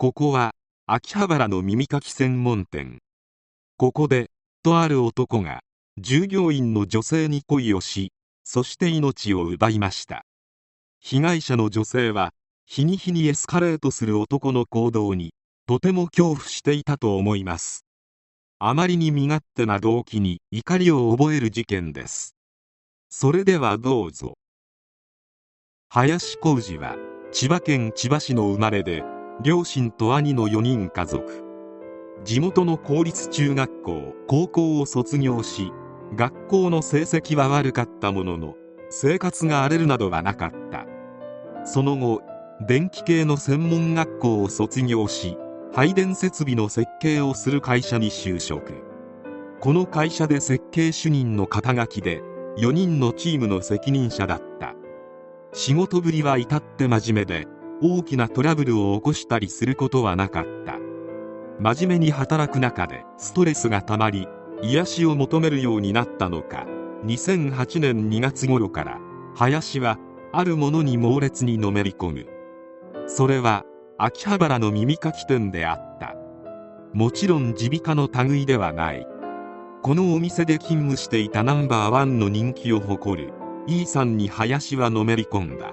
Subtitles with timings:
[0.00, 0.52] ここは
[0.86, 3.00] 秋葉原の耳かき専門店。
[3.76, 4.30] ここで
[4.62, 5.60] とある男が
[5.98, 10.24] 従業員の女性に恋をしそして命を奪いました。
[11.00, 12.32] 被害者の女性は
[12.64, 15.34] 日に日にエスカレートする男の行動に
[15.66, 17.84] とても恐怖していたと思います。
[18.58, 22.34] あまりに身勝手な動機に怒りを覚える事件です。
[23.10, 24.38] それではどうぞ。
[25.90, 26.96] 林浩二は
[27.32, 29.04] 千葉県千葉市の生まれで
[29.42, 31.42] 両親と兄の4人家族。
[32.24, 35.72] 地元の公立中学校高校を卒業し
[36.14, 38.56] 学校の成績は悪かったものの
[38.90, 40.84] 生活が荒れるなどはなかった。
[41.64, 42.20] その後
[42.68, 45.38] 電気系の専門学校を卒業し
[45.72, 48.74] 配電設備の設計をする会社に就職。
[49.58, 52.20] この会社で設計主任の肩書きで
[52.58, 54.74] 4人のチームの責任者だった。
[55.54, 57.46] 仕事ぶりは至って真面目で
[57.82, 60.78] 大きなトラブルを起こしたりすることはなかった。
[61.58, 64.26] 真面目に働く中でストレスがたまり
[64.62, 66.66] 癒しを求めるようになったのか
[67.04, 68.98] 2008年2月頃から
[69.34, 69.98] 林は
[70.32, 72.26] あるものに猛烈にのめり込む。
[73.06, 73.64] それは
[73.98, 76.14] 秋葉原の耳かき店であった。
[76.92, 79.06] もちろん耳鼻科の類ではない。
[79.82, 83.32] このお店で勤務していたナンバーワンの人気を誇る
[83.66, 85.72] E さんに林はのめり込んだ。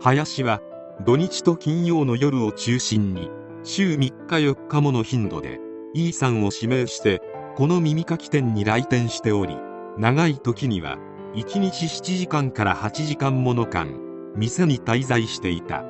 [0.00, 0.60] 林は
[1.04, 3.30] 土日と金曜の夜を中心に
[3.62, 5.60] 週3日4日もの頻度で
[5.92, 7.20] E さんを指名して
[7.54, 9.56] この耳かき店に来店しており
[9.98, 10.96] 長い時には
[11.34, 13.88] 1日7時間から8時間もの間
[14.36, 15.84] 店に滞在していた。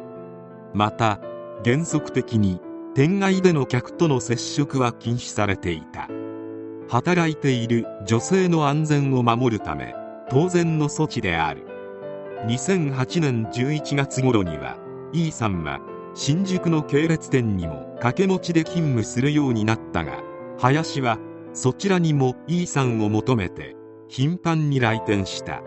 [0.74, 1.20] また
[1.64, 2.60] 原則的に
[2.94, 6.08] 店外での客との接触は禁止されていた。
[6.88, 9.94] 働いている女性の安全を守るため
[10.30, 11.66] 当然の措置である。
[12.46, 14.76] 2008年11月頃には
[15.16, 15.80] E さんは
[16.14, 20.22] 新宿の系列店にも掛け持ちで勤務するようになったが
[20.58, 21.18] 林は
[21.54, 23.76] そちらにも E さんを求めて
[24.08, 25.62] 頻繁に来店した。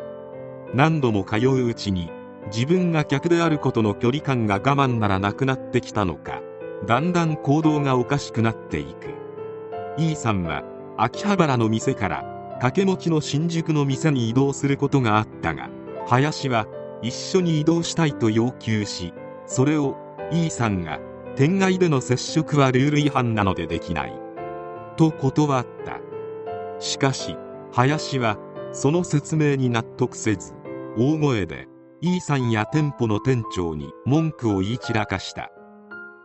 [0.76, 2.12] 何度も通ううちに
[2.54, 6.44] 自分が客であることの距離感が我慢ならなくなってきたのか
[6.86, 9.16] だんだん行動がおかしくなっていく。
[9.98, 10.64] E さんは
[10.96, 15.72] 秋葉原の店から掛け持ちの新宿の店に移動することがあったが
[16.08, 16.68] 林は
[17.02, 19.12] 一緒に移動したいと要求し
[19.50, 19.98] それを
[20.32, 21.00] E さんが
[21.36, 24.14] 店外での接触はルール違反なのでできない。
[24.96, 26.00] と断った。
[26.80, 27.36] しかし
[27.74, 28.38] 林は
[28.72, 30.54] その説明に納得せず
[30.98, 31.68] 大声で
[32.02, 35.50] E さんや店舗の店長に文句を言い散らかした。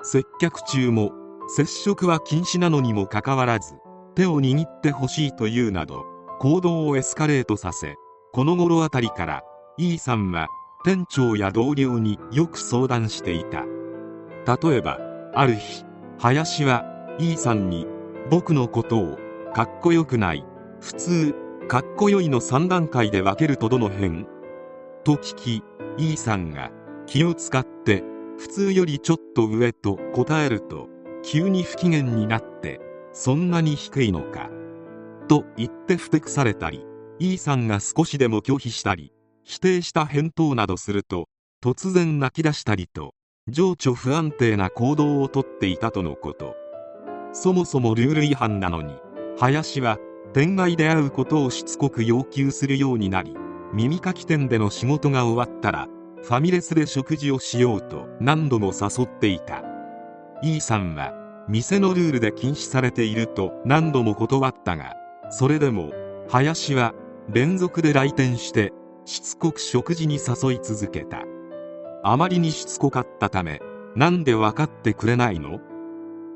[0.03, 1.13] 接客中も
[1.49, 3.75] 接触は禁止なのにもかかわらず
[4.15, 6.05] 手を握ってほしいというなど
[6.41, 7.97] 行動をエスカレートさせ
[8.33, 9.43] この頃あたりから
[9.79, 10.49] E さんは
[10.85, 13.65] 店長や同僚によく相談していた。
[14.47, 14.99] 例えば
[15.35, 15.85] ある日
[16.19, 16.85] 林は
[17.19, 17.87] E さんに
[18.31, 19.19] 僕のことを
[19.55, 20.45] かっこよくない
[20.81, 21.35] 普通
[21.69, 24.27] かっこよいの3段階で分けるとどの辺
[25.05, 25.63] と聞き
[25.97, 26.71] E さんが
[27.07, 28.05] 気を使って
[28.39, 30.89] 普通よりちょっと上と答えると
[31.23, 32.81] 急に不機嫌になって
[33.13, 34.51] そんなに低いのか
[35.29, 36.85] と言ってふてくされたり
[37.19, 39.14] E さんが少しでも拒否したり
[39.45, 41.29] 否定した返答などすると
[41.63, 43.15] 突然泣き出したりと
[43.49, 46.57] 情緒不安定な行動をとっていたとのこと。
[47.33, 48.95] そもそもルール違反なのに
[49.39, 49.99] 林は
[50.33, 53.35] 店外で会うことをしつこく要求するようになり
[53.73, 55.89] 耳かき店での仕事が終わったら
[56.23, 59.63] ファミレスで食事をしようと何度も誘っていた。
[60.43, 61.13] E さんは
[61.49, 64.95] 店のルールで禁止されていると何度も断ったが
[65.31, 65.93] それでも
[66.29, 66.95] 林は
[67.29, 68.73] 連続で来店して
[69.05, 71.23] しつこく食事に誘い続けた。
[72.03, 73.61] あまりにしつこかったため
[73.97, 75.61] なんで分かってくれないの？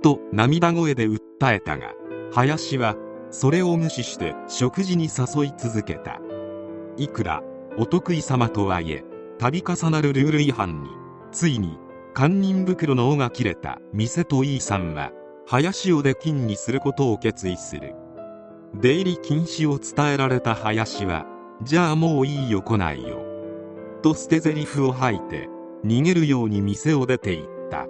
[0.03, 1.93] と涙声で訴えたが
[2.33, 2.97] 林は
[3.31, 6.21] それを無視して食事に誘い続けた。
[6.97, 7.43] いくら
[7.77, 9.05] お得意様とはいえ
[9.39, 10.91] 度重なるルール違反に
[11.31, 11.79] ついに
[12.15, 15.13] 堪忍袋の尾が切れた店と E さんは
[15.47, 17.95] 林を出禁にすることを決意する。
[18.75, 21.25] 出入り禁止を伝えられた林は
[21.63, 23.19] じゃあもういいよ来ないよ。
[24.03, 25.49] と捨て台詞を吐いて
[25.85, 27.87] 逃げるように店を出て行った。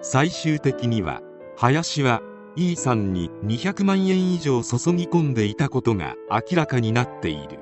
[0.00, 1.20] 最終的には
[1.56, 2.22] 林は
[2.56, 7.58] E さんに200万円以上注ぎ込んでいたことが明らかになっている。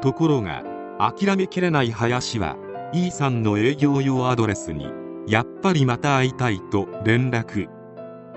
[0.00, 0.62] ところが
[0.98, 2.56] 諦めきれない林は
[2.92, 4.86] E さんの営業用アドレスに
[5.26, 7.68] やっぱりまた会いたいと連絡。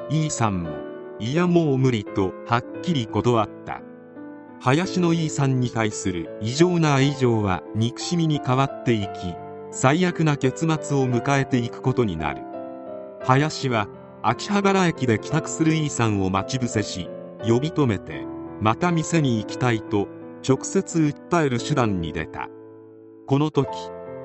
[0.09, 0.71] E さんも
[1.19, 3.81] いやもう無理とはっきり断った。
[4.59, 9.07] 林の E さんに対する異常な愛情は憎しみに変わっていき
[9.71, 12.41] 最悪な結末を迎えていくことになる。
[13.21, 13.87] 林は
[14.23, 17.07] 秋葉原駅で帰宅する E さんを待ち伏せし
[17.47, 18.25] 呼び止めて
[18.59, 20.07] また店に行きたいと
[20.47, 22.49] 直接訴える手段に出た。
[23.27, 23.69] この時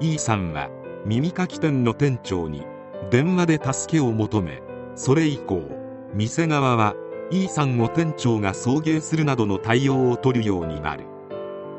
[0.00, 0.70] E さんは
[1.04, 2.64] 耳かき店の店長に
[3.10, 4.62] 電話で助けを求め
[4.94, 5.60] それ以降
[6.14, 6.94] 店側は
[7.32, 11.06] E さんを店長が送迎するなどの対応を取るようになる。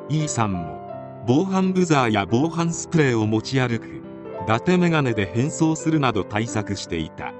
[0.09, 4.01] E さんも防犯ブザーや防犯スプレーを持ち歩く
[4.43, 7.33] 伊達メガネで変装するなど対策していた。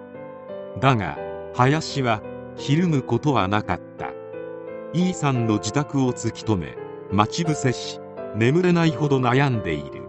[0.79, 1.17] だが
[1.55, 2.21] 林は
[2.55, 4.11] ひるむことはなかった。
[4.93, 6.77] E さんの自宅を突き止め
[7.11, 7.99] 待ち伏せし
[8.35, 10.03] 眠れないほど悩んでいる。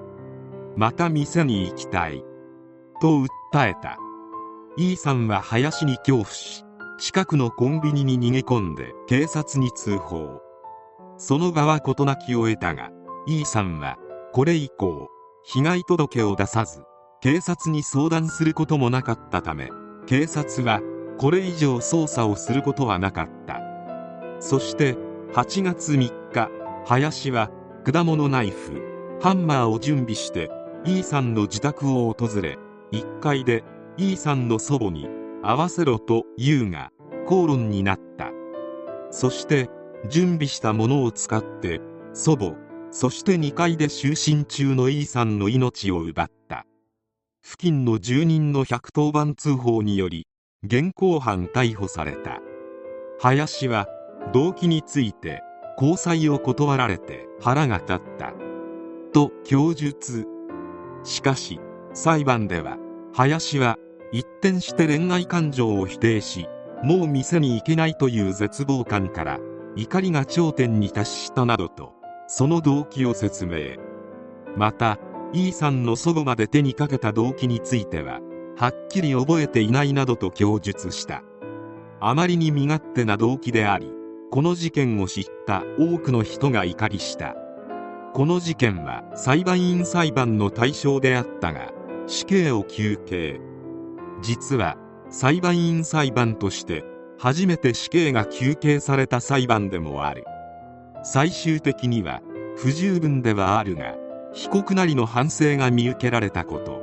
[0.76, 2.22] また店に行きたい。
[3.00, 3.96] と訴えた。
[4.76, 6.63] E さんは林に恐怖し
[6.96, 10.40] 近くのコンビニに逃げ込んで警察に通報。
[11.18, 12.90] その場は事なきを得たが
[13.26, 13.96] E さんは
[14.32, 15.08] これ以降
[15.44, 16.82] 被害届を出さず
[17.20, 19.70] 警察に相談することもなかったため
[20.06, 20.80] 警察は
[21.18, 23.60] これ以上捜査をすることはなかった。
[24.40, 24.96] そして
[25.32, 26.50] 8月3日
[26.86, 27.50] 林は
[27.84, 30.50] 果物ナイフハンマーを準備して
[30.84, 32.58] E さんの自宅を訪れ
[32.92, 33.64] 1階で
[33.96, 35.08] E さんの祖母に
[35.46, 36.90] 合わせろと言うが
[37.26, 38.30] 口論になった。
[39.10, 39.68] そして
[40.08, 41.80] 準備したものを使って
[42.12, 42.54] 祖母
[42.90, 46.66] そして2階で就寝中の E さんの命を奪った。
[47.42, 50.26] 付近の住人の110番通報により
[50.64, 52.40] 現行犯逮捕された。
[53.20, 53.86] 林は
[54.32, 55.42] 動機について
[55.76, 58.32] 交際を断られて腹が立った。
[59.12, 60.26] と供述。
[61.02, 61.60] しかし
[61.92, 62.78] 裁判では
[63.12, 63.76] 林は
[64.14, 66.46] 一転して恋愛感情を否定し
[66.84, 69.40] もう店に行けないという絶望感から
[69.74, 71.94] 怒りが頂点に達したなどと
[72.28, 73.76] その動機を説明。
[74.56, 75.00] また
[75.32, 78.20] E さんの祖母まで手にかけた動機については
[78.56, 81.24] はっきり覚えていないなどと供述した。
[81.98, 83.90] あまりに身勝手な動機であり
[84.30, 87.34] この事件を知った多くの人が怒りした。
[88.12, 91.72] この事件は裁判員裁判の対象であったが
[92.06, 93.53] 死刑を求刑。
[94.22, 94.76] 実は
[95.10, 96.84] 裁判員裁判として
[97.18, 100.24] 初めて死刑が求刑された裁判でもある。
[101.02, 102.22] 最終的には
[102.56, 103.94] 不十分ではあるが
[104.32, 106.82] 被告なりの反省が見受けられたこと。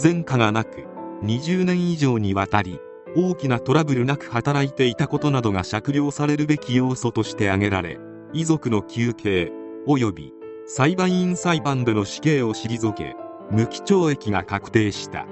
[0.00, 0.84] 前科がなく
[1.22, 2.78] 20年以上にわたり
[3.16, 7.98] 大きなトラブルなく働いていたことなどが酌量されるべき要素として挙げられ
[8.32, 9.50] 遺族の求刑
[9.86, 10.32] 及び
[10.66, 13.16] 裁判員裁判での死刑を退け
[13.50, 15.26] 無期懲役が確定した。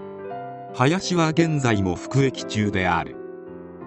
[0.79, 3.17] 林は現在も服役中である。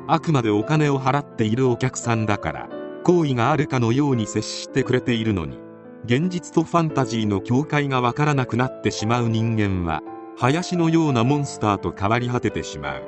[0.07, 2.69] あくまでお金を払っているお客さんだから
[3.03, 5.59] 好意があるかのように接してくれているのに
[6.05, 10.01] 現実とファンタジーの境界がわからなくなってしまう人間は
[10.35, 13.03] 林のようなモンスターと変わり果ててしまう。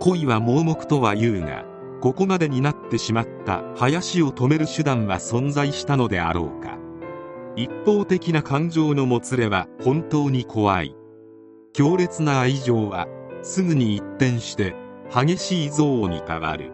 [0.00, 1.66] 恋は盲目とは言うが
[2.00, 6.78] ここまでになってしまった林を止める手段は存在したのであろうか。
[7.54, 10.96] 一方的な感情のもつれは本当に怖い。
[11.74, 13.08] 強烈な愛情は
[13.42, 14.76] すぐに一転して
[15.12, 16.70] 激しい憎悪に変わる。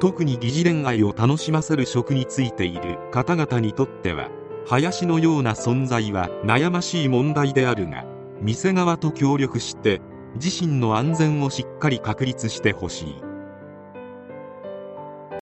[0.00, 4.30] 特に疑似恋愛を楽しませる職についている方々にとっては
[4.66, 8.06] 林のような存在は悩ましい問題であるが
[8.40, 10.00] 店側と協力して
[10.36, 13.33] 自身の安全をしっかり確立してほしい。